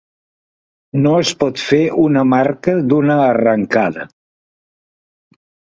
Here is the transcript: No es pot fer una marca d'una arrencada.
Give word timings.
No 1.01 1.11
es 1.25 1.33
pot 1.43 1.61
fer 1.65 1.83
una 2.05 2.25
marca 2.31 2.75
d'una 2.89 3.21
arrencada. 3.29 4.11